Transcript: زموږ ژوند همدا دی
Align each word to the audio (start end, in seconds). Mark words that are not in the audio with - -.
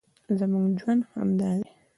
زموږ 0.39 0.65
ژوند 0.81 1.01
همدا 1.11 1.51
دی 1.59 1.69